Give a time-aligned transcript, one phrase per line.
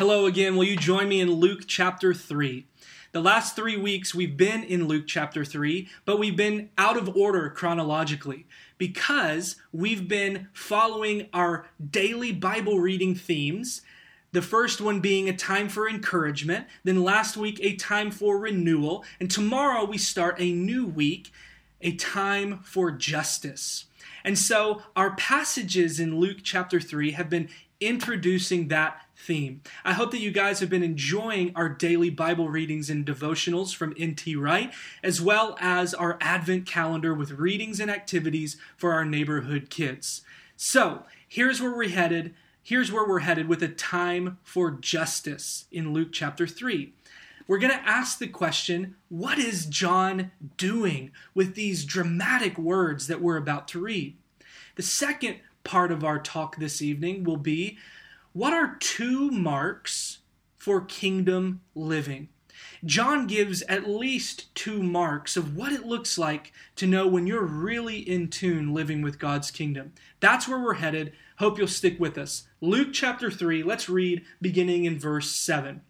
[0.00, 0.56] Hello again.
[0.56, 2.66] Will you join me in Luke chapter 3?
[3.12, 7.14] The last three weeks we've been in Luke chapter 3, but we've been out of
[7.14, 8.46] order chronologically
[8.78, 13.82] because we've been following our daily Bible reading themes.
[14.32, 19.04] The first one being a time for encouragement, then last week a time for renewal,
[19.20, 21.30] and tomorrow we start a new week,
[21.82, 23.84] a time for justice.
[24.24, 29.62] And so our passages in Luke chapter 3 have been introducing that theme.
[29.84, 33.94] I hope that you guys have been enjoying our daily Bible readings and devotionals from
[33.98, 34.34] N.T.
[34.36, 34.72] Wright,
[35.02, 40.22] as well as our Advent calendar with readings and activities for our neighborhood kids.
[40.56, 42.34] So, here's where we're headed.
[42.62, 46.92] Here's where we're headed with a time for justice in Luke chapter 3.
[47.46, 53.20] We're going to ask the question what is John doing with these dramatic words that
[53.20, 54.16] we're about to read?
[54.76, 57.76] The second part of our talk this evening will be
[58.32, 60.18] what are two marks
[60.56, 62.28] for kingdom living?
[62.84, 67.44] John gives at least two marks of what it looks like to know when you're
[67.44, 69.92] really in tune living with God's kingdom.
[70.20, 71.12] That's where we're headed.
[71.38, 72.46] Hope you'll stick with us.
[72.60, 75.82] Luke chapter 3, let's read beginning in verse 7.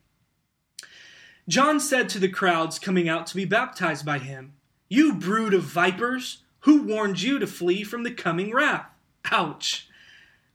[1.49, 4.55] John said to the crowds coming out to be baptized by him,
[4.89, 8.87] You brood of vipers, who warned you to flee from the coming wrath?
[9.31, 9.89] Ouch!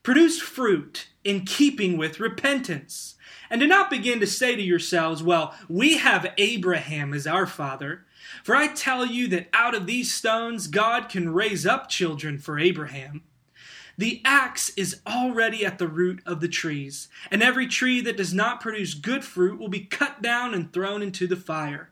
[0.04, 3.16] Produce fruit in keeping with repentance.
[3.50, 8.06] And do not begin to say to yourselves, Well, we have Abraham as our father.
[8.44, 12.58] For I tell you that out of these stones God can raise up children for
[12.58, 13.24] Abraham.
[13.98, 18.34] The axe is already at the root of the trees, and every tree that does
[18.34, 21.92] not produce good fruit will be cut down and thrown into the fire.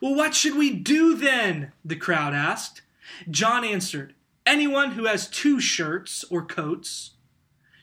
[0.00, 1.72] Well, what should we do then?
[1.84, 2.82] the crowd asked.
[3.30, 7.12] John answered, Anyone who has two shirts or coats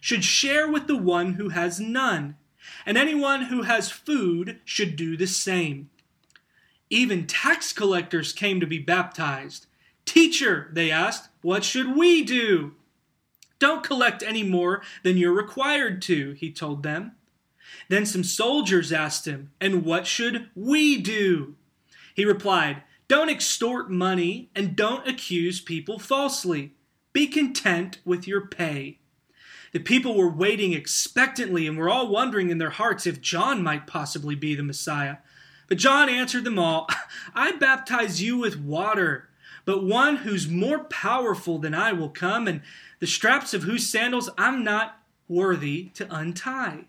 [0.06, 2.36] should share with the one who has none,
[2.86, 5.90] and anyone who has food should do the same.
[6.92, 9.66] Even tax collectors came to be baptized.
[10.06, 12.74] Teacher, they asked, what should we do?
[13.58, 17.14] Don't collect any more than you're required to, he told them.
[17.90, 21.56] Then some soldiers asked him, And what should we do?
[22.14, 26.74] He replied, don't extort money and don't accuse people falsely.
[27.12, 29.00] Be content with your pay.
[29.76, 33.88] The people were waiting expectantly and were all wondering in their hearts if John might
[33.88, 35.18] possibly be the Messiah.
[35.68, 36.88] But John answered them all
[37.36, 39.28] I baptize you with water,
[39.66, 42.62] but one who's more powerful than I will come, and
[43.02, 44.98] the straps of whose sandals I'm not
[45.28, 46.86] worthy to untie.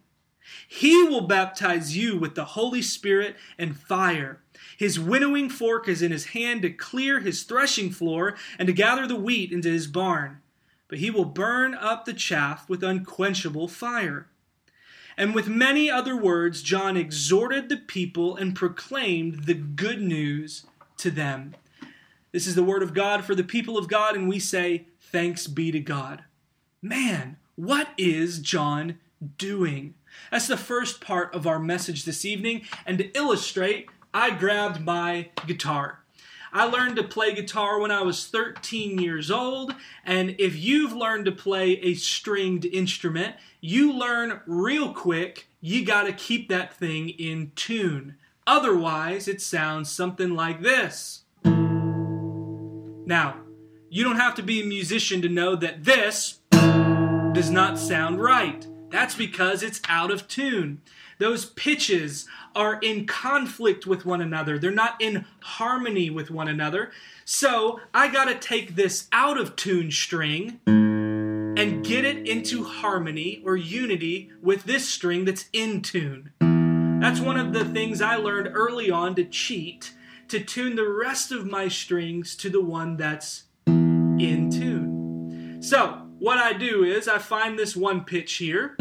[0.69, 4.43] He will baptize you with the Holy Spirit and fire.
[4.77, 9.09] His winnowing fork is in his hand to clear his threshing floor and to gather
[9.09, 10.41] the wheat into his barn.
[10.89, 14.29] But he will burn up the chaff with unquenchable fire.
[15.17, 20.67] And with many other words, John exhorted the people and proclaimed the good news
[20.99, 21.55] to them.
[22.33, 25.47] This is the word of God for the people of God, and we say, Thanks
[25.47, 26.25] be to God.
[26.83, 28.99] Man, what is John
[29.39, 29.95] doing?
[30.31, 35.31] That's the first part of our message this evening, and to illustrate, I grabbed my
[35.47, 36.01] guitar.
[36.57, 39.75] I learned to play guitar when I was 13 years old,
[40.07, 46.15] and if you've learned to play a stringed instrument, you learn real quick you gotta
[46.15, 48.17] keep that thing in tune.
[48.47, 51.25] Otherwise, it sounds something like this.
[51.45, 53.37] Now,
[53.91, 58.67] you don't have to be a musician to know that this does not sound right.
[58.89, 60.81] That's because it's out of tune.
[61.19, 64.59] Those pitches are in conflict with one another.
[64.59, 66.91] They're not in harmony with one another.
[67.25, 73.43] So I got to take this out of tune string and get it into harmony
[73.45, 76.33] or unity with this string that's in tune.
[77.01, 79.93] That's one of the things I learned early on to cheat,
[80.29, 85.59] to tune the rest of my strings to the one that's in tune.
[85.63, 88.77] So, what I do is I find this one pitch here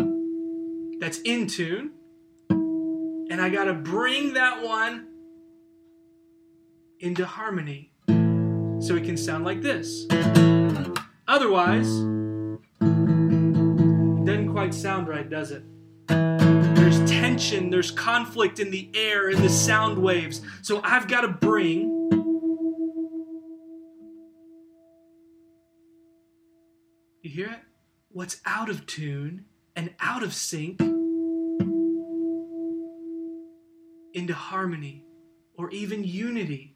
[0.99, 1.91] that's in tune
[3.35, 5.07] and I got to bring that one
[7.01, 10.05] into harmony so it can sound like this.
[11.27, 12.95] Otherwise, it
[14.25, 15.63] doesn't quite sound right, does it?
[16.07, 20.39] There's tension, there's conflict in the air, in the sound waves.
[20.61, 21.91] So I've got to bring
[27.21, 27.59] You hear it?
[28.13, 29.43] What's out of tune
[29.75, 30.79] and out of sync
[34.15, 35.03] into harmony
[35.57, 36.75] or even unity.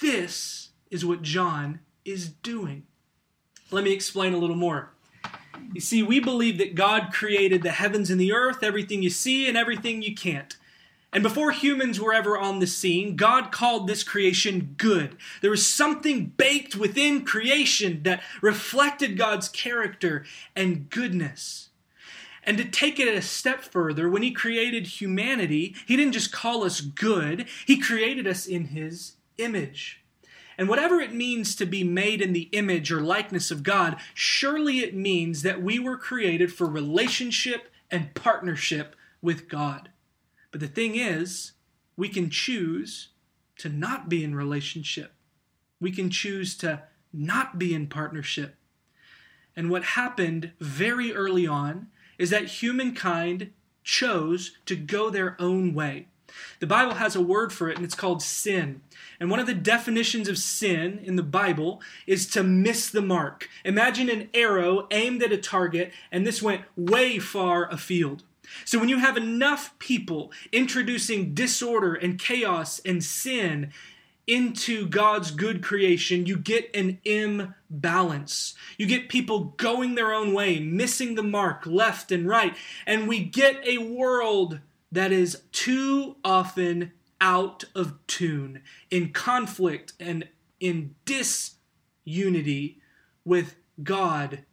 [0.00, 2.84] This is what John is doing.
[3.70, 4.92] Let me explain a little more.
[5.74, 9.46] You see, we believe that God created the heavens and the earth, everything you see
[9.46, 10.56] and everything you can't.
[11.12, 15.16] And before humans were ever on the scene, God called this creation good.
[15.40, 20.24] There was something baked within creation that reflected God's character
[20.54, 21.67] and goodness.
[22.48, 26.64] And to take it a step further, when He created humanity, He didn't just call
[26.64, 30.02] us good, He created us in His image.
[30.56, 34.78] And whatever it means to be made in the image or likeness of God, surely
[34.78, 39.90] it means that we were created for relationship and partnership with God.
[40.50, 41.52] But the thing is,
[41.98, 43.08] we can choose
[43.58, 45.12] to not be in relationship.
[45.80, 48.56] We can choose to not be in partnership.
[49.54, 51.88] And what happened very early on
[52.18, 53.50] is that humankind
[53.84, 56.08] chose to go their own way.
[56.60, 58.82] The Bible has a word for it, and it's called sin.
[59.18, 63.48] And one of the definitions of sin in the Bible is to miss the mark.
[63.64, 68.24] Imagine an arrow aimed at a target, and this went way far afield.
[68.64, 73.72] So when you have enough people introducing disorder and chaos and sin
[74.28, 78.54] into God's good creation, you get an imbalance.
[78.76, 82.54] You get people going their own way, missing the mark left and right,
[82.86, 84.60] and we get a world
[84.92, 90.28] that is too often out of tune, in conflict and
[90.60, 92.80] in disunity
[93.24, 94.44] with God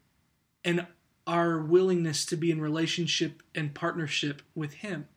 [0.63, 0.87] and
[1.27, 5.07] our willingness to be in relationship and partnership with Him.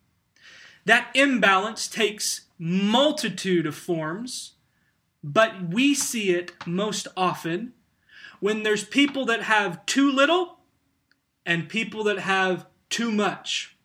[0.85, 4.55] That imbalance takes multitude of forms,
[5.23, 7.73] but we see it most often
[8.41, 10.59] when there's people that have too little
[11.45, 13.77] and people that have too much.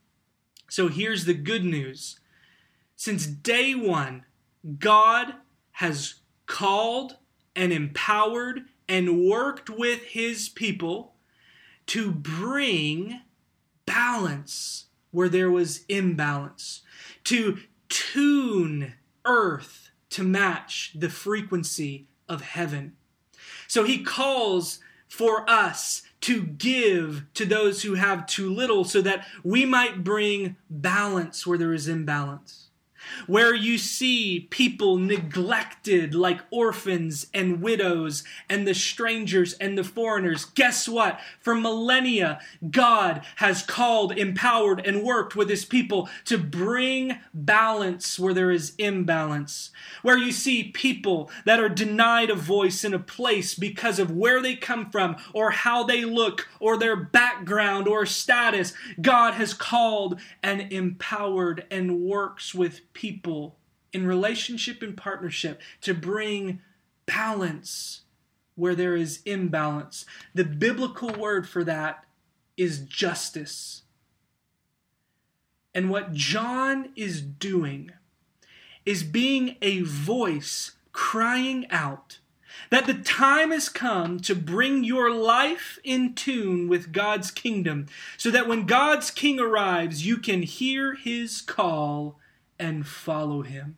[0.69, 2.19] So here's the good news.
[2.95, 4.25] Since day one,
[4.79, 5.35] God
[5.73, 6.15] has
[6.45, 7.17] called
[7.55, 11.15] and empowered and worked with his people
[11.87, 13.21] to bring
[13.85, 16.81] balance where there was imbalance,
[17.25, 17.59] to
[17.93, 22.93] tune earth to match the frequency of heaven.
[23.67, 29.27] So he calls for us to give to those who have too little so that
[29.43, 32.69] we might bring balance where there is imbalance
[33.27, 40.45] where you see people neglected like orphans and widows and the strangers and the foreigners.
[40.45, 41.19] Guess what?
[41.39, 42.39] For millennia,
[42.69, 48.73] God has called, empowered, and worked with his people to bring balance where there is
[48.77, 49.71] imbalance.
[50.01, 54.41] Where you see people that are denied a voice in a place because of where
[54.41, 58.73] they come from or how they look or their background or status.
[59.01, 62.92] God has called and empowered and works with people
[63.93, 66.61] in relationship and partnership to bring
[67.05, 68.01] balance
[68.55, 70.05] where there is imbalance.
[70.33, 72.05] The biblical word for that
[72.55, 73.81] is justice.
[75.73, 77.91] And what John is doing
[78.85, 82.19] is being a voice crying out
[82.69, 87.87] that the time has come to bring your life in tune with God's kingdom,
[88.17, 92.19] so that when God's king arrives, you can hear his call
[92.63, 93.75] and follow him.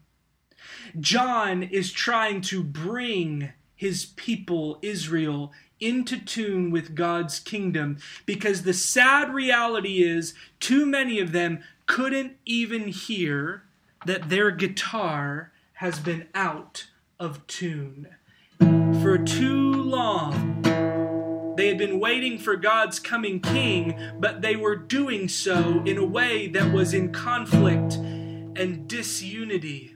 [0.99, 7.97] John is trying to bring his people, Israel, into tune with God's kingdom
[8.27, 13.63] because the sad reality is too many of them couldn't even hear
[14.05, 16.87] that their guitar has been out
[17.19, 18.07] of tune.
[18.59, 20.61] For too long,
[21.57, 26.05] they had been waiting for God's coming king, but they were doing so in a
[26.05, 27.97] way that was in conflict
[28.55, 29.95] and disunity.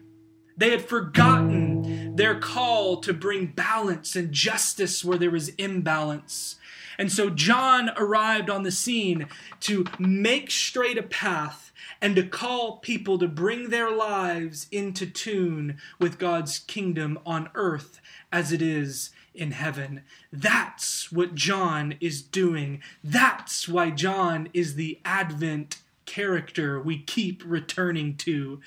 [0.58, 6.58] They had forgotten their call to bring balance and justice where there was imbalance.
[6.98, 9.28] And so John arrived on the scene
[9.62, 15.78] to make straight a path and to call people to bring their lives into tune
[15.98, 18.02] with God's kingdom on earth
[18.32, 20.04] as it is in heaven.
[20.32, 22.82] That's what John is doing.
[23.02, 25.78] That's why John is the Advent
[26.10, 28.60] character we keep returning to.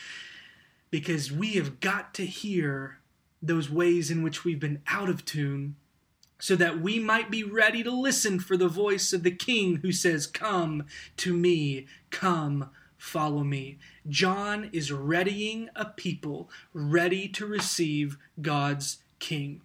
[0.90, 2.98] Because we have got to hear
[3.42, 5.74] those ways in which we've been out of tune
[6.38, 9.90] so that we might be ready to listen for the voice of the King who
[9.90, 10.84] says, Come
[11.16, 13.78] to me, come, follow me.
[14.08, 19.62] John is readying a people ready to receive God's King.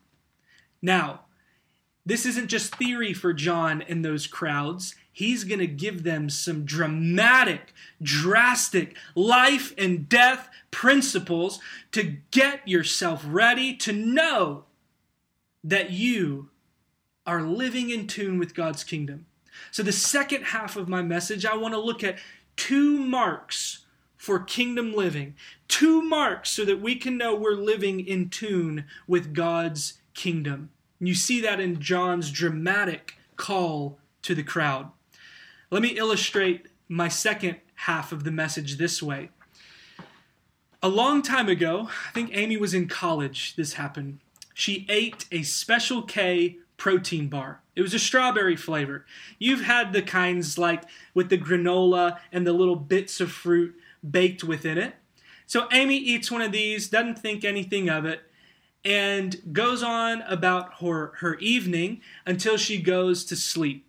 [0.81, 1.21] Now,
[2.05, 4.95] this isn't just theory for John and those crowds.
[5.17, 11.59] He's going to give them some dramatic, drastic life and death principles
[11.93, 14.65] to get yourself ready to know
[15.63, 16.51] that you
[17.25, 19.25] are living in tune with God's kingdom.
[19.71, 22.19] So, the second half of my message, I want to look at
[22.55, 25.33] two marks for kingdom living,
[25.67, 30.69] two marks so that we can know we're living in tune with God's kingdom.
[30.99, 34.91] You see that in John's dramatic call to the crowd.
[35.69, 39.31] Let me illustrate my second half of the message this way.
[40.81, 44.19] A long time ago, I think Amy was in college, this happened.
[44.53, 47.61] She ate a Special K protein bar.
[47.75, 49.05] It was a strawberry flavor.
[49.39, 50.83] You've had the kinds like
[51.13, 53.75] with the granola and the little bits of fruit
[54.09, 54.95] baked within it.
[55.47, 58.21] So Amy eats one of these, doesn't think anything of it,
[58.85, 63.86] and goes on about her, her evening until she goes to sleep.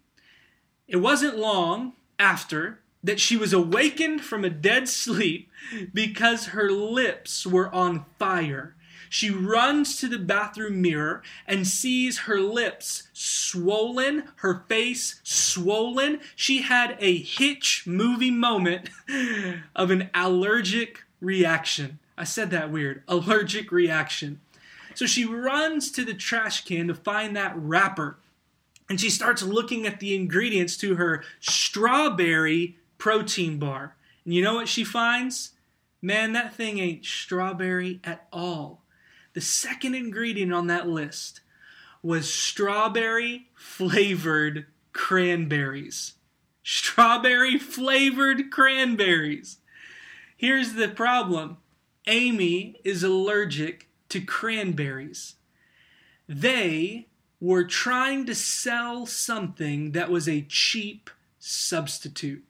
[0.88, 5.50] It wasn't long after that she was awakened from a dead sleep
[5.92, 8.74] because her lips were on fire.
[9.10, 16.20] She runs to the bathroom mirror and sees her lips swollen, her face swollen.
[16.36, 18.90] She had a Hitch movie moment
[19.76, 21.98] of an allergic reaction.
[22.16, 23.02] I said that weird.
[23.08, 24.40] Allergic reaction.
[24.94, 28.18] So she runs to the trash can to find that wrapper.
[28.88, 33.96] And she starts looking at the ingredients to her strawberry protein bar.
[34.24, 35.52] And you know what she finds?
[36.00, 38.84] Man, that thing ain't strawberry at all.
[39.34, 41.40] The second ingredient on that list
[42.02, 46.14] was strawberry flavored cranberries.
[46.62, 49.58] Strawberry flavored cranberries.
[50.36, 51.58] Here's the problem
[52.06, 55.34] Amy is allergic to cranberries.
[56.28, 57.08] They
[57.40, 62.44] were trying to sell something that was a cheap substitute.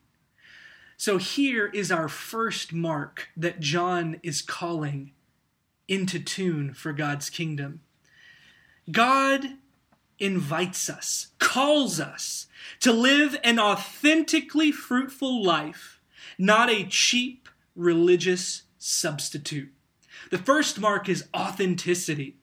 [0.97, 5.13] So here is our first mark that John is calling
[5.87, 7.81] into tune for God's kingdom.
[8.91, 9.57] God
[10.19, 12.47] invites us, calls us
[12.81, 16.01] to live an authentically fruitful life,
[16.37, 19.73] not a cheap religious substitute.
[20.31, 22.37] The first mark is authenticity.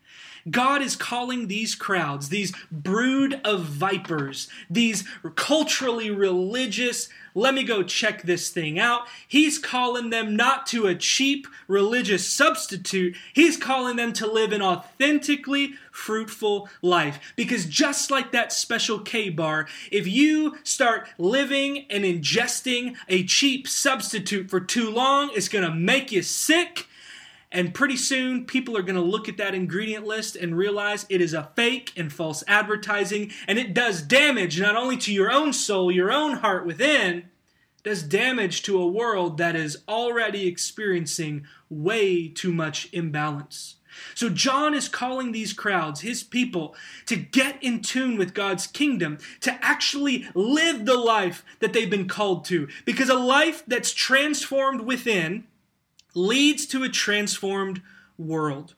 [0.49, 5.03] God is calling these crowds, these brood of vipers, these
[5.33, 9.07] culturally religious, let me go check this thing out.
[9.27, 13.17] He's calling them not to a cheap religious substitute.
[13.33, 17.33] He's calling them to live an authentically fruitful life.
[17.35, 23.67] Because just like that special K bar, if you start living and ingesting a cheap
[23.67, 26.87] substitute for too long, it's going to make you sick
[27.55, 31.21] and pretty soon, people are going to look at that ingredient list and realize it
[31.21, 35.53] is a fake and false advertising, and it does damage not only to your own
[35.53, 37.29] soul, your own heart within,
[37.81, 43.75] does damage to a world that is already experiencing way too much imbalance.
[44.15, 49.17] So, John is calling these crowds, his people, to get in tune with God's kingdom,
[49.39, 52.67] to actually live the life that they've been called to.
[52.83, 55.45] Because a life that's transformed within
[56.15, 57.81] leads to a transformed
[58.17, 58.73] world.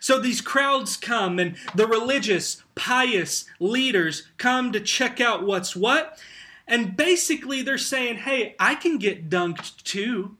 [0.00, 6.18] So these crowds come, and the religious, pious leaders come to check out what's what.
[6.66, 10.36] And basically, they're saying, hey, I can get dunked too.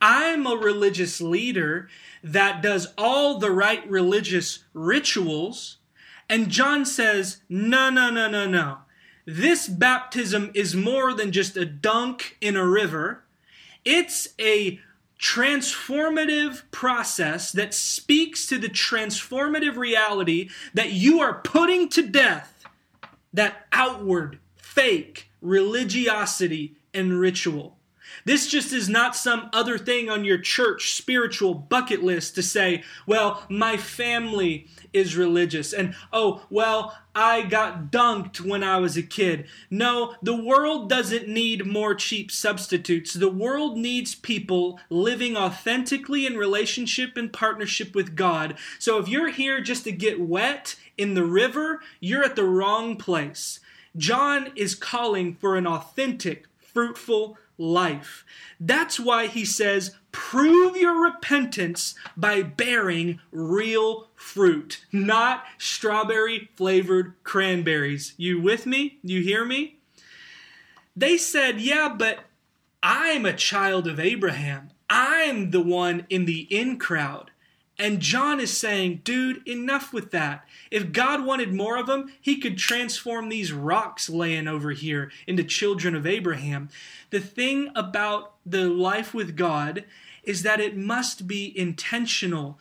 [0.00, 1.88] I'm a religious leader
[2.22, 5.78] that does all the right religious rituals.
[6.28, 8.78] And John says, no, no, no, no, no.
[9.26, 13.24] This baptism is more than just a dunk in a river.
[13.84, 14.80] It's a
[15.22, 22.64] transformative process that speaks to the transformative reality that you are putting to death
[23.32, 27.78] that outward, fake religiosity and ritual.
[28.24, 32.82] This just is not some other thing on your church spiritual bucket list to say,
[33.06, 35.72] well, my family is religious.
[35.72, 39.46] And oh, well, I got dunked when I was a kid.
[39.70, 43.12] No, the world doesn't need more cheap substitutes.
[43.12, 48.56] The world needs people living authentically in relationship and partnership with God.
[48.78, 52.96] So if you're here just to get wet in the river, you're at the wrong
[52.96, 53.60] place.
[53.96, 58.24] John is calling for an authentic, fruitful life.
[58.60, 68.14] That's why he says, prove your repentance by bearing real fruit, not strawberry flavored cranberries.
[68.16, 68.98] You with me?
[69.02, 69.78] You hear me?
[70.94, 72.20] They said, yeah, but
[72.82, 74.70] I'm a child of Abraham.
[74.88, 77.31] I'm the one in the in crowd.
[77.78, 80.46] And John is saying, dude, enough with that.
[80.70, 85.42] If God wanted more of them, he could transform these rocks laying over here into
[85.42, 86.68] children of Abraham.
[87.10, 89.84] The thing about the life with God
[90.22, 92.58] is that it must be intentional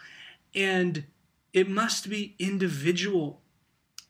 [0.56, 1.06] and
[1.54, 3.42] it must be individual.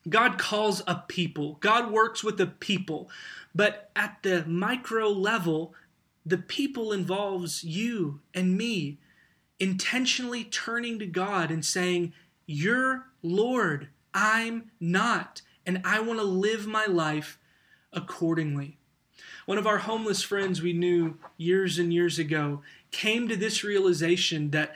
[0.08, 3.08] God calls a people, God works with a people,
[3.54, 5.74] but at the micro level,
[6.24, 8.98] the people involves you and me
[9.62, 12.12] intentionally turning to God and saying,
[12.46, 17.38] You're Lord, I'm not, and I want to live my life
[17.92, 18.76] accordingly.
[19.46, 24.50] One of our homeless friends we knew years and years ago came to this realization
[24.50, 24.74] that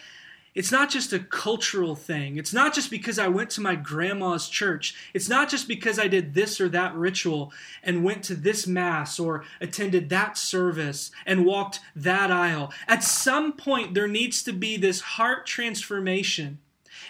[0.56, 2.38] it's not just a cultural thing.
[2.38, 4.94] It's not just because I went to my grandma's church.
[5.12, 9.20] It's not just because I did this or that ritual and went to this mass
[9.20, 12.72] or attended that service and walked that aisle.
[12.88, 16.58] At some point, there needs to be this heart transformation.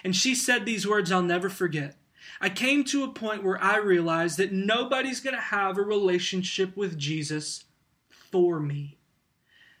[0.03, 1.95] And she said these words I'll never forget.
[2.41, 6.75] I came to a point where I realized that nobody's going to have a relationship
[6.75, 7.63] with Jesus
[8.09, 8.97] for me.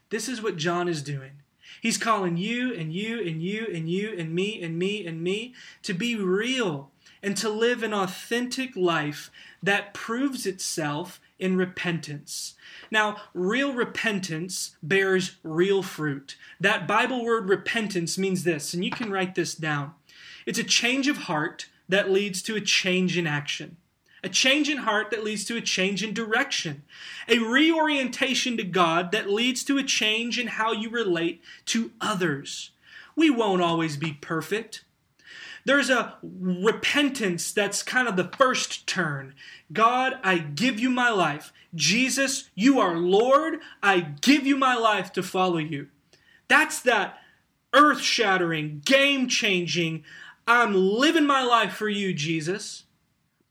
[0.09, 1.41] This is what John is doing.
[1.87, 5.53] He's calling you and you and you and you and me and me and me
[5.83, 6.91] to be real
[7.23, 9.31] and to live an authentic life
[9.63, 12.55] that proves itself in repentance.
[12.91, 16.35] Now, real repentance bears real fruit.
[16.59, 19.93] That Bible word repentance means this, and you can write this down.
[20.45, 23.77] It's a change of heart that leads to a change in action
[24.27, 26.83] a change in heart that leads to a change in direction,
[27.29, 32.71] a reorientation to God that leads to a change in how you relate to others.
[33.15, 34.83] We won't always be perfect.
[35.63, 39.33] There's a repentance that's kind of the first turn.
[39.71, 41.53] God, I give you my life.
[41.73, 43.59] Jesus, you are Lord.
[43.81, 45.87] I give you my life to follow you.
[46.49, 47.17] That's that
[47.73, 50.03] earth shattering, game changing,
[50.45, 52.83] I'm living my life for you, Jesus.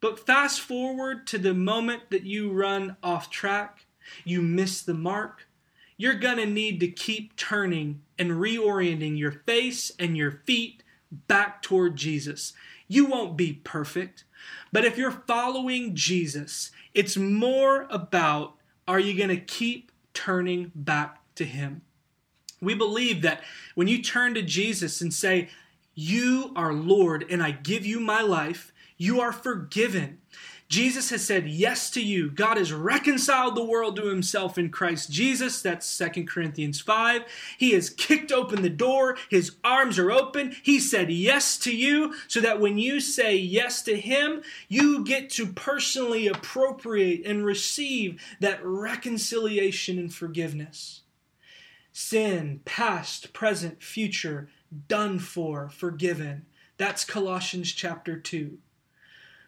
[0.07, 3.87] But fast forward to the moment that you run off track,
[4.25, 5.49] you miss the mark,
[5.97, 11.61] you're going to need to keep turning and reorienting your face and your feet back
[11.61, 12.53] toward Jesus.
[12.87, 14.23] You won't be perfect,
[14.71, 18.55] but if you're following Jesus, it's more about
[18.87, 21.83] are you going to keep turning back to Him?
[22.61, 23.43] We believe that
[23.75, 25.49] when you turn to Jesus and say,
[25.97, 30.19] You are Lord, and I give you my life, you are forgiven.
[30.69, 32.29] Jesus has said yes to you.
[32.29, 35.63] God has reconciled the world to himself in Christ Jesus.
[35.63, 37.23] That's 2 Corinthians 5.
[37.57, 39.17] He has kicked open the door.
[39.31, 40.57] His arms are open.
[40.65, 45.31] He said yes to you so that when you say yes to him, you get
[45.31, 51.03] to personally appropriate and receive that reconciliation and forgiveness.
[51.93, 54.49] Sin, past, present, future,
[54.89, 56.47] done for, forgiven.
[56.77, 58.59] That's Colossians chapter 2.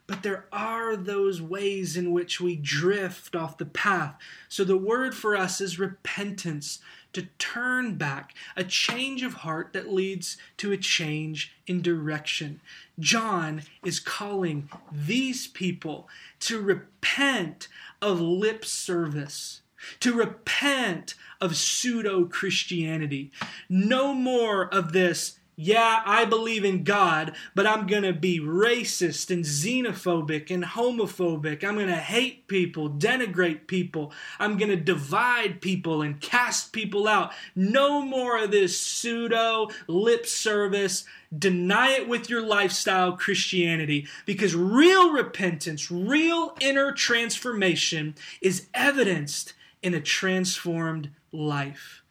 [0.09, 4.17] But there are those ways in which we drift off the path.
[4.49, 6.81] So the word for us is repentance,
[7.13, 12.61] to turn back, a change of heart that leads to a change in direction.
[12.99, 16.09] John is calling these people
[16.41, 17.69] to repent
[18.03, 19.63] of lip service,
[20.01, 23.31] to repent of pseudo Christianity.
[23.69, 29.29] No more of this yeah, I believe in God, but I'm going to be racist
[29.29, 31.65] and xenophobic and homophobic.
[31.65, 34.13] I'm going to hate people, denigrate people.
[34.39, 37.33] I'm going to divide people and cast people out.
[37.57, 41.05] No more of this pseudo lip service.
[41.37, 49.93] Deny it with your lifestyle Christianity because real repentance, real inner transformation is evidenced in
[49.93, 52.05] a transformed life.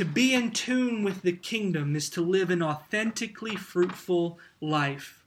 [0.00, 5.26] To be in tune with the kingdom is to live an authentically fruitful life.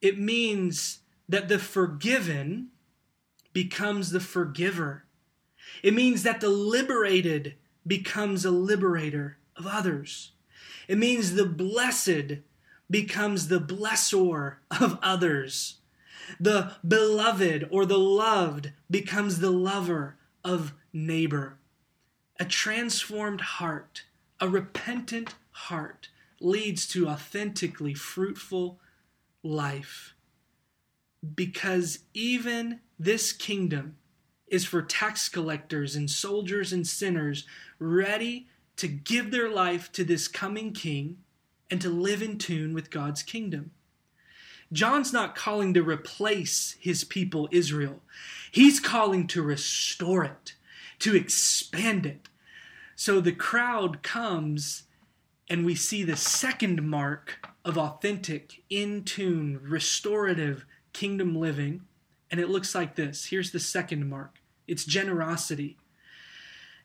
[0.00, 2.68] It means that the forgiven
[3.52, 5.04] becomes the forgiver.
[5.82, 10.32] It means that the liberated becomes a liberator of others.
[10.88, 12.38] It means the blessed
[12.90, 15.80] becomes the blessor of others.
[16.40, 21.58] The beloved or the loved becomes the lover of neighbor.
[22.38, 24.04] A transformed heart,
[24.40, 26.08] a repentant heart,
[26.40, 28.80] leads to authentically fruitful
[29.42, 30.14] life.
[31.34, 33.96] Because even this kingdom
[34.48, 37.46] is for tax collectors and soldiers and sinners
[37.78, 41.18] ready to give their life to this coming king
[41.70, 43.70] and to live in tune with God's kingdom.
[44.72, 48.02] John's not calling to replace his people Israel.
[48.50, 50.54] He's calling to restore it,
[51.00, 52.28] to expand it.
[52.96, 54.84] So the crowd comes
[55.48, 61.82] and we see the second mark of authentic, in tune, restorative kingdom living.
[62.30, 63.26] And it looks like this.
[63.26, 65.76] Here's the second mark it's generosity.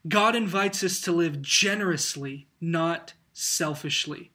[0.07, 4.31] God invites us to live generously, not selfishly.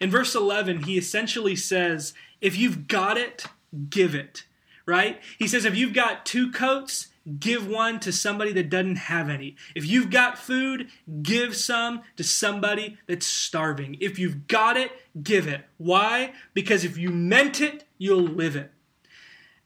[0.00, 3.46] In verse 11, he essentially says, If you've got it,
[3.90, 4.44] give it,
[4.84, 5.20] right?
[5.38, 9.56] He says, if you've got two coats, give one to somebody that doesn't have any.
[9.74, 10.88] If you've got food,
[11.22, 13.96] give some to somebody that's starving.
[14.00, 15.64] If you've got it, give it.
[15.76, 16.32] Why?
[16.54, 18.70] Because if you meant it, you'll live it.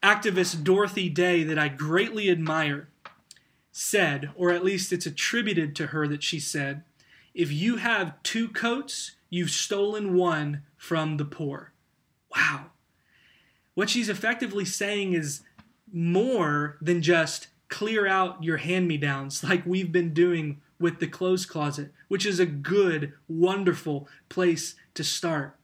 [0.03, 2.89] Activist Dorothy Day, that I greatly admire,
[3.71, 6.83] said, or at least it's attributed to her that she said,
[7.35, 11.73] if you have two coats, you've stolen one from the poor.
[12.35, 12.67] Wow.
[13.75, 15.43] What she's effectively saying is
[15.93, 21.07] more than just clear out your hand me downs like we've been doing with the
[21.07, 25.57] clothes closet, which is a good, wonderful place to start.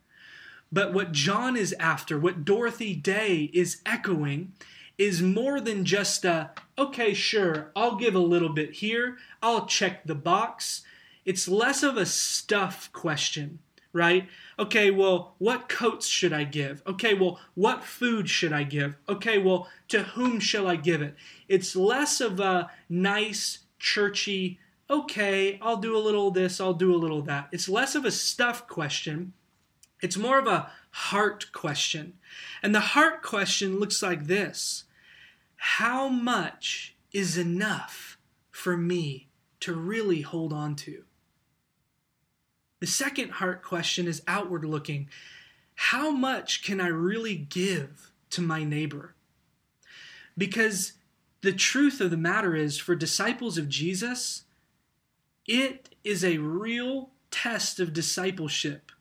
[0.72, 4.52] But what John is after, what Dorothy Day is echoing,
[4.98, 10.06] is more than just a, okay, sure, I'll give a little bit here, I'll check
[10.06, 10.82] the box.
[11.24, 13.58] It's less of a stuff question
[13.96, 14.28] right?
[14.58, 16.82] Okay, well, what coats should I give?
[16.86, 18.96] Okay, well, what food should I give?
[19.08, 21.16] Okay, well, to whom shall I give it?
[21.48, 26.96] It's less of a nice, churchy, okay, I'll do a little this, I'll do a
[26.96, 27.48] little that.
[27.50, 29.32] It's less of a stuff question.
[30.02, 32.14] It's more of a heart question.
[32.62, 34.84] And the heart question looks like this
[35.56, 38.18] How much is enough
[38.50, 39.28] for me
[39.60, 41.04] to really hold on to?
[42.80, 45.08] The second heart question is outward looking.
[45.74, 49.14] How much can I really give to my neighbor?
[50.36, 50.92] Because
[51.40, 54.44] the truth of the matter is, for disciples of Jesus,
[55.46, 58.92] it is a real test of discipleship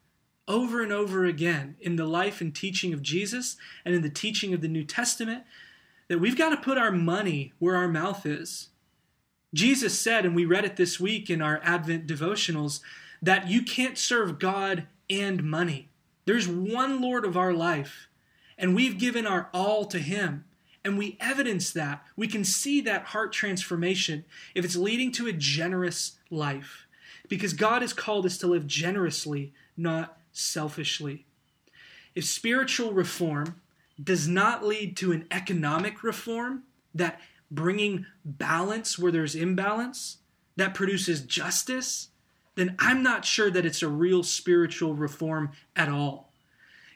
[0.47, 4.53] over and over again in the life and teaching of Jesus and in the teaching
[4.53, 5.43] of the New Testament
[6.07, 8.69] that we've got to put our money where our mouth is.
[9.53, 12.81] Jesus said, and we read it this week in our Advent devotionals,
[13.21, 15.89] that you can't serve God and money.
[16.25, 18.07] There's one Lord of our life,
[18.57, 20.45] and we've given our all to Him.
[20.83, 22.03] And we evidence that.
[22.15, 24.23] We can see that heart transformation
[24.53, 26.85] if it's leading to a generous life.
[27.27, 31.25] Because God has called us to live generously, not selfishly.
[32.13, 33.59] If spiritual reform
[34.01, 40.17] does not lead to an economic reform, that bringing balance where there's imbalance,
[40.55, 42.09] that produces justice,
[42.55, 46.31] then I'm not sure that it's a real spiritual reform at all.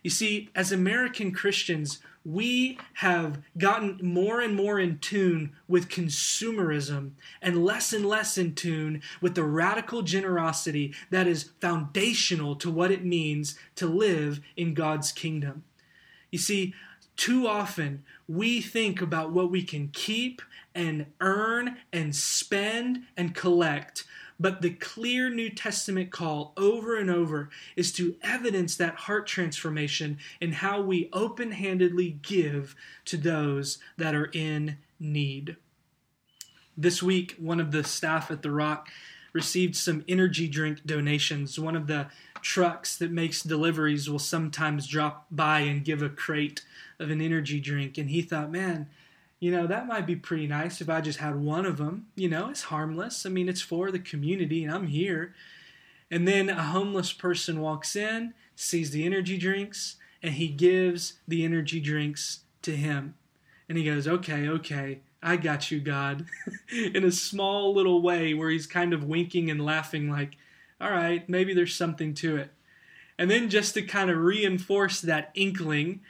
[0.04, 7.12] You see, as American Christians, we have gotten more and more in tune with consumerism
[7.42, 12.92] and less and less in tune with the radical generosity that is foundational to what
[12.92, 15.64] it means to live in God's kingdom.
[16.32, 16.74] You see,
[17.16, 20.42] too often we think about what we can keep
[20.76, 24.06] and earn and spend and collect
[24.40, 30.18] but the clear New Testament call over and over is to evidence that heart transformation
[30.40, 32.76] in how we open handedly give
[33.06, 35.58] to those that are in need.
[36.78, 38.90] This week, one of the staff at The Rock
[39.34, 41.60] received some energy drink donations.
[41.60, 42.08] One of the
[42.42, 46.64] trucks that makes deliveries will sometimes drop by and give a crate
[46.98, 47.98] of an energy drink.
[47.98, 48.88] And he thought, man,
[49.40, 52.08] you know, that might be pretty nice if I just had one of them.
[52.16, 53.26] You know, it's harmless.
[53.26, 55.34] I mean, it's for the community and I'm here.
[56.12, 61.46] And then a homeless person walks in, sees the energy drinks, and he gives the
[61.46, 63.16] energy drinks to him.
[63.70, 66.26] And he goes, Okay, okay, I got you, God.
[66.72, 70.36] in a small little way where he's kind of winking and laughing, like,
[70.82, 72.52] All right, maybe there's something to it.
[73.18, 76.02] And then just to kind of reinforce that inkling,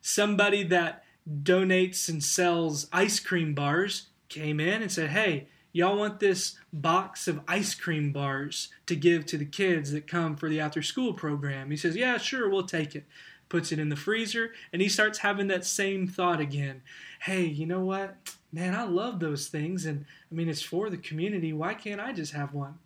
[0.00, 6.20] somebody that donates and sells ice cream bars came in and said, Hey, y'all want
[6.20, 10.60] this box of ice cream bars to give to the kids that come for the
[10.60, 11.70] after school program?
[11.70, 13.04] He says, Yeah, sure, we'll take it.
[13.48, 16.80] Puts it in the freezer, and he starts having that same thought again.
[17.20, 18.16] Hey, you know what?
[18.50, 21.52] Man, I love those things, and I mean, it's for the community.
[21.52, 22.78] Why can't I just have one?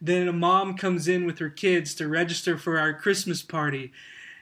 [0.00, 3.92] Then a mom comes in with her kids to register for our Christmas party,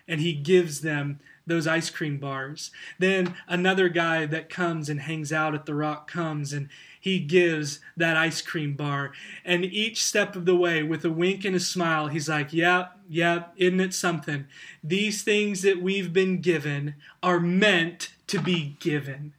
[0.06, 2.70] and he gives them those ice cream bars.
[2.98, 6.68] Then another guy that comes and hangs out at the rock comes and
[7.00, 9.12] he gives that ice cream bar.
[9.44, 12.98] And each step of the way, with a wink and a smile, he's like, Yep,
[13.08, 14.46] yep, isn't it something?
[14.82, 19.32] These things that we've been given are meant to be given.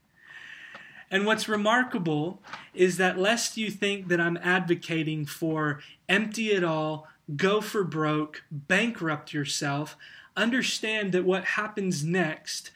[1.12, 2.42] And what's remarkable
[2.74, 8.44] is that lest you think that I'm advocating for empty it all, go for broke,
[8.52, 9.98] bankrupt yourself,
[10.42, 12.72] understand that what happens next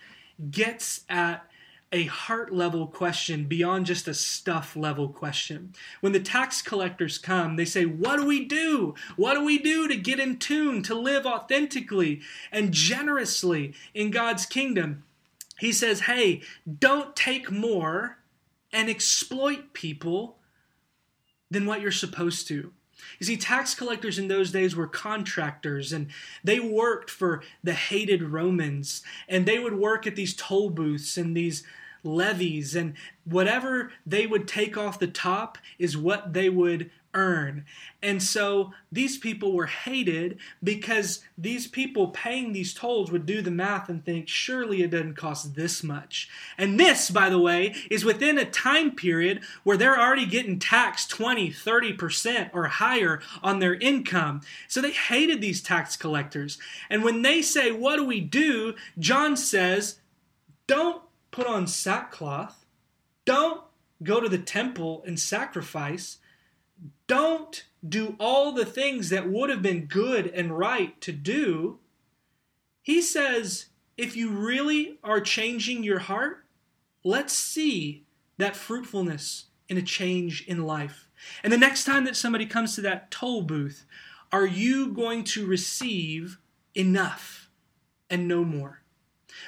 [0.51, 1.47] gets at
[1.91, 5.73] a heart level question beyond just a stuff level question.
[6.01, 8.95] When the tax collectors come, they say, What do we do?
[9.15, 12.21] What do we do to get in tune, to live authentically
[12.51, 15.03] and generously in God's kingdom?
[15.59, 16.41] He says, hey,
[16.79, 18.17] don't take more
[18.71, 20.37] and exploit people
[21.49, 22.73] than what you're supposed to.
[23.19, 26.07] You see, tax collectors in those days were contractors and
[26.43, 31.35] they worked for the hated Romans and they would work at these toll booths and
[31.35, 31.63] these
[32.03, 37.65] levies and whatever they would take off the top is what they would earn.
[38.01, 43.51] And so these people were hated because these people paying these tolls would do the
[43.51, 46.29] math and think, surely it doesn't cost this much.
[46.57, 51.09] And this, by the way, is within a time period where they're already getting taxed
[51.09, 54.41] 20, 30% or higher on their income.
[54.67, 56.57] So they hated these tax collectors.
[56.89, 58.75] And when they say, What do we do?
[58.99, 59.99] John says,
[60.67, 62.65] Don't put on sackcloth.
[63.25, 63.61] Don't
[64.03, 66.17] go to the temple and sacrifice
[67.07, 71.79] don't do all the things that would have been good and right to do,
[72.81, 73.67] he says,
[73.97, 76.45] if you really are changing your heart,
[77.03, 78.03] let's see
[78.37, 81.07] that fruitfulness in a change in life.
[81.43, 83.85] And the next time that somebody comes to that toll booth,
[84.31, 86.39] are you going to receive
[86.75, 87.49] enough
[88.09, 88.81] and no more?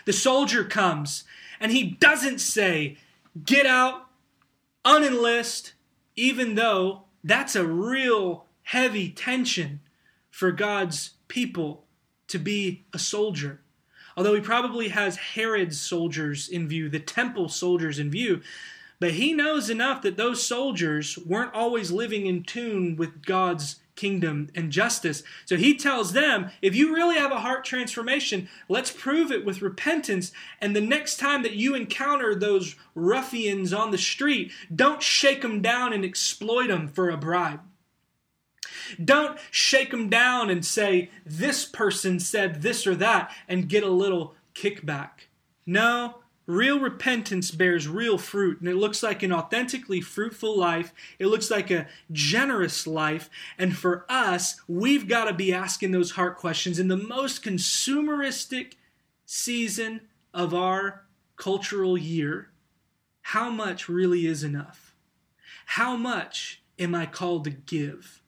[0.06, 1.24] The soldier comes
[1.60, 2.98] and he doesn't say,
[3.44, 4.08] Get out,
[4.86, 5.74] unenlist,
[6.16, 9.80] even though that's a real heavy tension
[10.30, 11.84] for God's people
[12.28, 13.62] to be a soldier.
[14.16, 18.42] Although he probably has Herod's soldiers in view, the temple soldiers in view,
[19.00, 24.50] but he knows enough that those soldiers weren't always living in tune with God's kingdom
[24.54, 25.24] and justice.
[25.46, 29.62] So he tells them, if you really have a heart transformation, let's prove it with
[29.62, 30.32] repentance.
[30.62, 35.62] And the next time that you encounter those ruffians on the street, don't shake them
[35.62, 37.62] down and exploit them for a bribe.
[39.04, 43.90] Don't shake them down and say, this person said this or that and get a
[43.90, 45.28] little kickback.
[45.66, 50.94] No, Real repentance bears real fruit, and it looks like an authentically fruitful life.
[51.18, 53.32] It looks like a generous life.
[53.58, 58.74] And for us, we've got to be asking those heart questions in the most consumeristic
[59.26, 60.02] season
[60.34, 61.06] of our
[61.36, 62.52] cultural year.
[63.22, 64.94] How much really is enough?
[65.66, 68.22] How much am I called to give?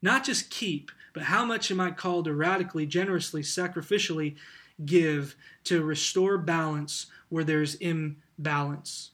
[0.00, 4.36] Not just keep, but how much am I called to radically, generously, sacrificially
[4.84, 9.12] give to restore balance where there's imbalance.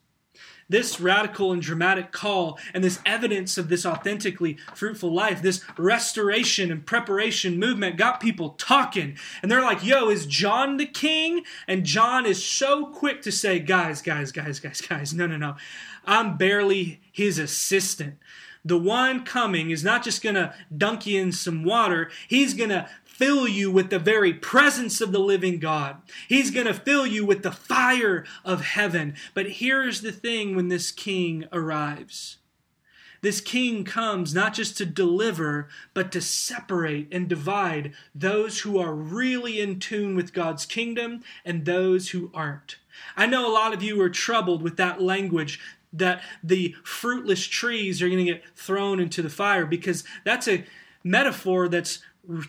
[0.69, 6.73] This radical and dramatic call and this evidence of this authentically fruitful life, this restoration
[6.73, 9.17] and preparation movement got people talking.
[9.43, 11.45] And they're like, yo, is John the king?
[11.69, 15.55] And John is so quick to say, guys, guys, guys, guys, guys, no, no, no.
[16.05, 18.17] I'm barely his assistant
[18.67, 22.71] the one coming is not just going to dunk you in some water, he's going
[22.71, 25.97] to fill you with the very presence of the living God.
[26.29, 29.15] He's going to fill you with the fire of heaven.
[29.33, 32.39] But here's the thing when this king arrives.
[33.23, 38.95] This king comes not just to deliver, but to separate and divide those who are
[38.95, 42.77] really in tune with God's kingdom and those who aren't.
[43.17, 45.59] I know a lot of you are troubled with that language
[45.93, 50.65] that the fruitless trees are going to get thrown into the fire because that's a
[51.03, 52.01] metaphor that's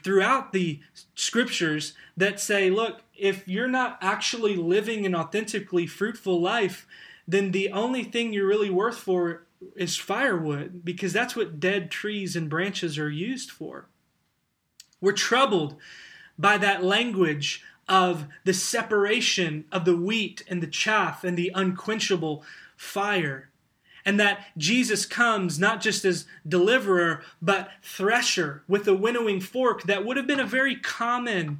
[0.03, 0.79] throughout the
[1.15, 6.87] scriptures that say, look, if you're not actually living an authentically fruitful life,
[7.27, 9.43] then the only thing you're really worth for
[9.75, 13.87] is firewood, because that's what dead trees and branches are used for.
[15.01, 15.75] We're troubled
[16.37, 22.43] by that language of the separation of the wheat and the chaff and the unquenchable
[22.75, 23.49] fire
[24.07, 30.05] and that Jesus comes not just as deliverer, but thresher with a winnowing fork that
[30.05, 31.59] would have been a very common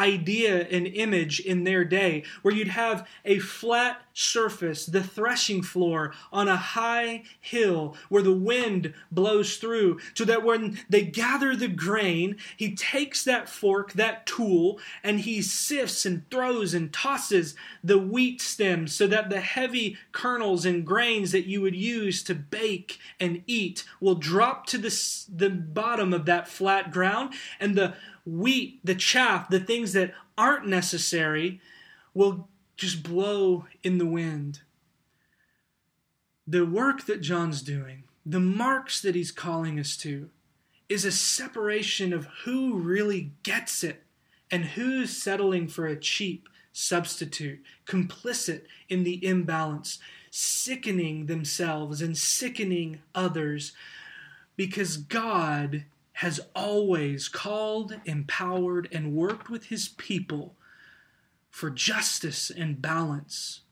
[0.00, 6.12] idea and image in their day, where you'd have a flat surface, the threshing floor,
[6.32, 11.68] on a high hill where the wind blows through, so that when they gather the
[11.68, 17.98] grain, he takes that fork, that tool, and he sifts and throws and tosses the
[17.98, 22.98] wheat stems so that the heavy kernels and grains that you would use to bake
[23.18, 27.94] and eat will drop to the, the bottom of that flat ground, and the
[28.38, 31.60] wheat, the chaff, the things that aren't necessary
[32.14, 34.60] will just blow in the wind.
[36.46, 40.30] The work that John's doing, the marks that he's calling us to,
[40.88, 44.04] is a separation of who really gets it
[44.50, 49.98] and who's settling for a cheap substitute, complicit in the imbalance,
[50.30, 53.72] sickening themselves and sickening others
[54.56, 55.84] because God
[56.20, 60.54] has always called, empowered, and worked with his people
[61.48, 63.62] for justice and balance.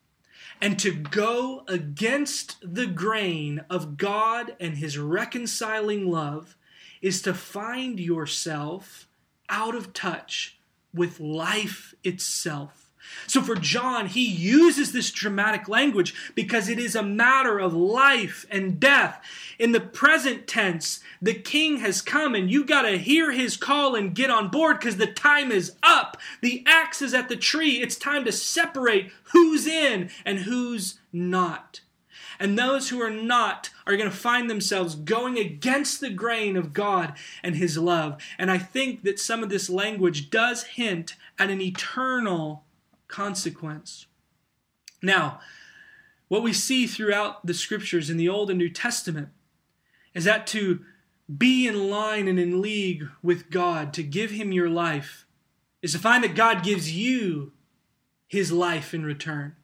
[0.59, 6.57] And to go against the grain of God and His reconciling love
[7.03, 9.09] is to find yourself
[9.51, 10.59] out of touch
[10.95, 12.88] with life itself.
[13.27, 18.47] So for John, he uses this dramatic language because it is a matter of life
[18.51, 19.23] and death.
[19.59, 23.95] In the present tense, the king has come and you got to hear his call
[23.95, 26.17] and get on board because the time is up.
[26.41, 27.83] The axe is at the tree.
[27.83, 31.81] It's time to separate who's in and who's not.
[32.41, 36.73] And those who are not are going to find themselves going against the grain of
[36.73, 38.23] God and His love.
[38.39, 42.65] And I think that some of this language does hint at an eternal
[43.09, 44.07] consequence.
[45.03, 45.41] Now,
[46.29, 49.29] what we see throughout the scriptures in the Old and New Testament
[50.15, 50.85] is that to
[51.37, 55.27] be in line and in league with God, to give Him your life,
[55.83, 57.53] is to find that God gives you
[58.27, 59.57] His life in return.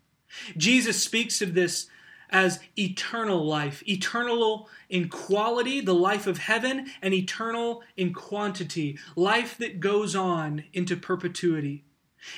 [0.57, 1.88] Jesus speaks of this
[2.30, 9.57] as eternal life, eternal in quality, the life of heaven, and eternal in quantity, life
[9.59, 11.85] that goes on into perpetuity.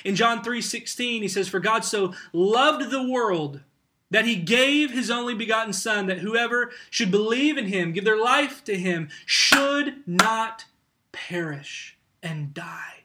[0.03, 3.61] In John 3:16 he says for God so loved the world
[4.09, 8.21] that he gave his only begotten son that whoever should believe in him give their
[8.21, 10.65] life to him should not
[11.11, 13.03] perish and die.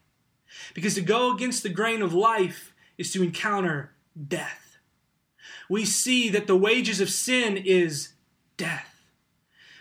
[0.74, 3.92] Because to go against the grain of life is to encounter
[4.28, 4.78] death.
[5.68, 8.10] We see that the wages of sin is
[8.56, 9.02] death.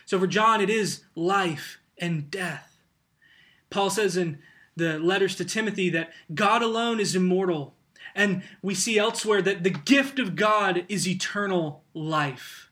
[0.06, 2.80] So for John it is life and death.
[3.70, 4.40] Paul says in
[4.82, 7.76] the letters to Timothy that God alone is immortal.
[8.16, 12.70] And we see elsewhere that the gift of God is eternal life.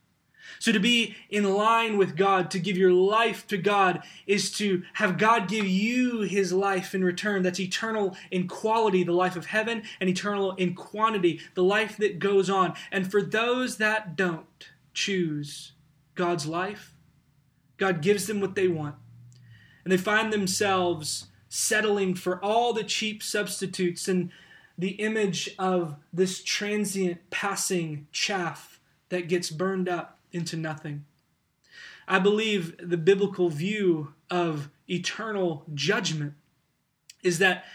[0.58, 4.84] So to be in line with God, to give your life to God, is to
[4.93, 7.43] have God give you his life in return.
[7.43, 12.19] That's eternal in quality, the life of heaven, and eternal in quantity, the life that
[12.19, 12.74] goes on.
[12.91, 15.72] And for those that don't choose
[16.15, 16.98] God's life,
[17.78, 18.95] God gives them what they want.
[19.86, 24.32] And they find themselves settling for all the cheap substitutes and
[24.78, 31.04] the image of this transient passing chaff that gets burned up into nothing.
[32.08, 36.34] I believe the biblical view of eternal judgment
[37.24, 37.66] is that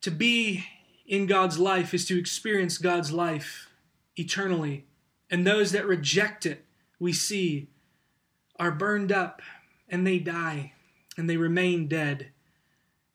[0.00, 0.64] to be
[1.06, 3.68] in God's life is to experience God's life
[4.16, 4.86] eternally.
[5.30, 6.64] And those that reject it,
[6.98, 7.68] we see,
[8.58, 9.42] are burned up
[9.88, 10.72] and they die
[11.16, 12.30] and they remain dead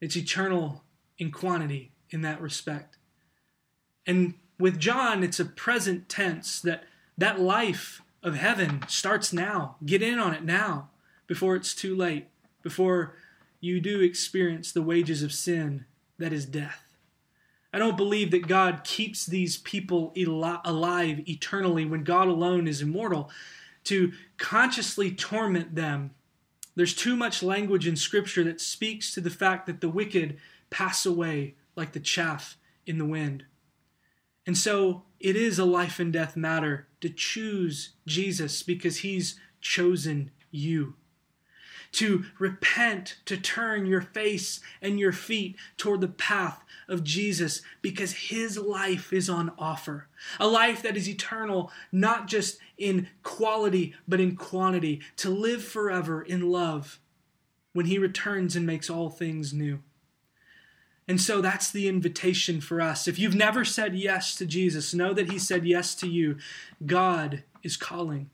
[0.05, 0.83] it's eternal
[1.17, 2.99] in quantity in that respect.
[4.05, 6.83] And with John, it's a present tense that
[7.17, 9.77] that life of heaven starts now.
[9.83, 10.89] Get in on it now
[11.25, 12.27] before it's too late,
[12.61, 13.15] before
[13.59, 15.85] you do experience the wages of sin
[16.19, 16.83] that is death.
[17.73, 23.31] I don't believe that God keeps these people alive eternally when God alone is immortal
[23.85, 26.11] to consciously torment them
[26.75, 30.37] there's too much language in Scripture that speaks to the fact that the wicked
[30.69, 33.45] pass away like the chaff in the wind.
[34.45, 40.31] And so it is a life and death matter to choose Jesus because he's chosen
[40.51, 40.95] you
[41.93, 48.13] to repent, to turn your face and your feet toward the path of Jesus because
[48.13, 50.07] his life is on offer.
[50.39, 56.21] A life that is eternal, not just in quality, but in quantity, to live forever
[56.21, 56.99] in love
[57.73, 59.79] when he returns and makes all things new.
[61.07, 63.07] And so that's the invitation for us.
[63.07, 66.37] If you've never said yes to Jesus, know that he said yes to you.
[66.85, 68.31] God is calling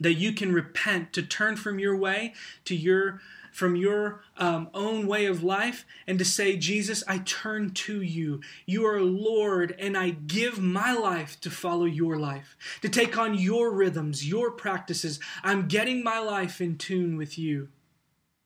[0.00, 3.20] that you can repent to turn from your way to your
[3.52, 8.40] from your um, own way of life and to say jesus i turn to you.
[8.66, 13.34] You are lord and i give my life to follow your life to take on
[13.34, 15.20] your rhythms your practices.
[15.42, 17.68] I'm getting my life in tune with you.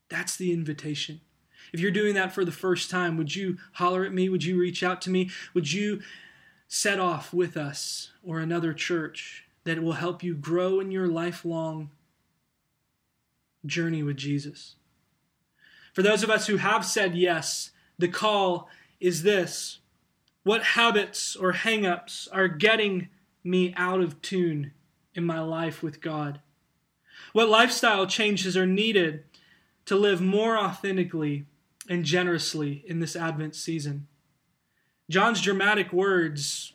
[0.09, 1.20] That's the invitation.
[1.72, 4.28] If you're doing that for the first time would you holler at me?
[4.28, 5.30] Would you reach out to me?
[5.54, 6.02] Would you
[6.68, 11.90] set off with us or another church that will help you grow in your lifelong
[13.67, 14.77] journey with Jesus.
[15.92, 18.69] For those of us who have said yes, the call
[19.00, 19.81] is this
[20.44, 23.08] What habits or hangups are getting
[23.42, 24.71] me out of tune
[25.17, 26.40] in my life with God?
[27.33, 29.25] What lifestyle changes are needed
[29.87, 31.44] to live more authentically
[31.88, 34.06] and generously in this Advent season?
[35.10, 36.73] John's dramatic words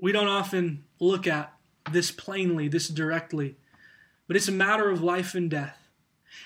[0.00, 1.57] we don't often look at
[1.92, 3.56] this plainly, this directly,
[4.26, 5.88] but it's a matter of life and death.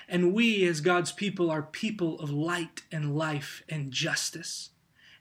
[0.08, 4.70] And we, as God's people, are people of light and life and justice.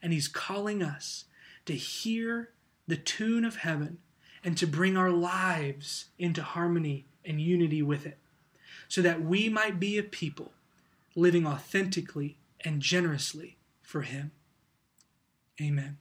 [0.02, 1.26] and He's calling us
[1.66, 2.50] to hear
[2.88, 4.00] the tune of heaven
[4.44, 8.18] and to bring our lives into harmony and unity with it,
[8.88, 10.52] so that we might be a people
[11.16, 14.32] living authentically and generously for Him.
[15.62, 15.98] Amen.